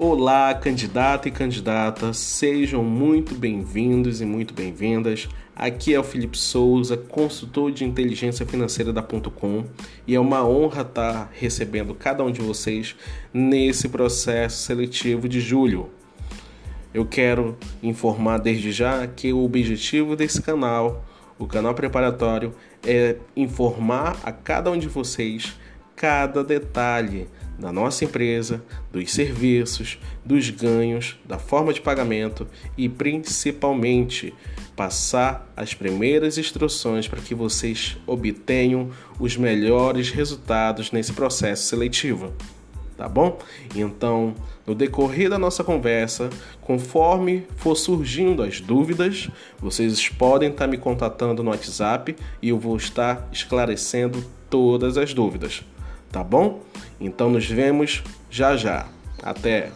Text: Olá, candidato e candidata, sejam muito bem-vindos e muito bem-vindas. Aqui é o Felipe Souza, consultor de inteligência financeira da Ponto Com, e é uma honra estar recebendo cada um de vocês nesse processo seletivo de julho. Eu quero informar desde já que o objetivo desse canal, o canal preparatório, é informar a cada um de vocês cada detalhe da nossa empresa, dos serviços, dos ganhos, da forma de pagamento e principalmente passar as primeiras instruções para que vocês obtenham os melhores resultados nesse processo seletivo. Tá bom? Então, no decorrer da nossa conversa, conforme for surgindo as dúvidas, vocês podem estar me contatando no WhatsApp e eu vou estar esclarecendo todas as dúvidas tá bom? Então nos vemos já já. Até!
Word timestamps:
Olá, 0.00 0.54
candidato 0.54 1.26
e 1.26 1.30
candidata, 1.32 2.12
sejam 2.12 2.84
muito 2.84 3.34
bem-vindos 3.34 4.20
e 4.20 4.24
muito 4.24 4.54
bem-vindas. 4.54 5.28
Aqui 5.56 5.92
é 5.92 5.98
o 5.98 6.04
Felipe 6.04 6.38
Souza, 6.38 6.96
consultor 6.96 7.72
de 7.72 7.84
inteligência 7.84 8.46
financeira 8.46 8.92
da 8.92 9.02
Ponto 9.02 9.28
Com, 9.28 9.64
e 10.06 10.14
é 10.14 10.20
uma 10.20 10.46
honra 10.46 10.82
estar 10.82 11.28
recebendo 11.32 11.96
cada 11.96 12.22
um 12.22 12.30
de 12.30 12.40
vocês 12.40 12.94
nesse 13.34 13.88
processo 13.88 14.62
seletivo 14.62 15.28
de 15.28 15.40
julho. 15.40 15.90
Eu 16.94 17.04
quero 17.04 17.58
informar 17.82 18.38
desde 18.38 18.70
já 18.70 19.04
que 19.04 19.32
o 19.32 19.42
objetivo 19.42 20.14
desse 20.14 20.40
canal, 20.40 21.04
o 21.40 21.44
canal 21.48 21.74
preparatório, 21.74 22.54
é 22.86 23.16
informar 23.34 24.16
a 24.22 24.30
cada 24.30 24.70
um 24.70 24.78
de 24.78 24.86
vocês 24.86 25.58
cada 25.96 26.44
detalhe 26.44 27.26
da 27.58 27.72
nossa 27.72 28.04
empresa, 28.04 28.62
dos 28.92 29.12
serviços, 29.12 29.98
dos 30.24 30.48
ganhos, 30.48 31.18
da 31.24 31.38
forma 31.38 31.72
de 31.72 31.80
pagamento 31.80 32.46
e 32.76 32.88
principalmente 32.88 34.32
passar 34.76 35.52
as 35.56 35.74
primeiras 35.74 36.38
instruções 36.38 37.08
para 37.08 37.20
que 37.20 37.34
vocês 37.34 37.96
obtenham 38.06 38.90
os 39.18 39.36
melhores 39.36 40.10
resultados 40.10 40.92
nesse 40.92 41.12
processo 41.12 41.64
seletivo. 41.64 42.32
Tá 42.96 43.08
bom? 43.08 43.38
Então, 43.76 44.34
no 44.66 44.74
decorrer 44.74 45.30
da 45.30 45.38
nossa 45.38 45.62
conversa, 45.62 46.30
conforme 46.60 47.46
for 47.56 47.76
surgindo 47.76 48.42
as 48.42 48.60
dúvidas, 48.60 49.28
vocês 49.58 50.08
podem 50.08 50.50
estar 50.50 50.66
me 50.66 50.76
contatando 50.76 51.42
no 51.42 51.50
WhatsApp 51.50 52.16
e 52.42 52.48
eu 52.48 52.58
vou 52.58 52.76
estar 52.76 53.28
esclarecendo 53.32 54.24
todas 54.50 54.96
as 54.96 55.14
dúvidas 55.14 55.62
tá 56.10 56.22
bom? 56.22 56.62
Então 57.00 57.30
nos 57.30 57.46
vemos 57.46 58.02
já 58.30 58.56
já. 58.56 58.86
Até! 59.22 59.70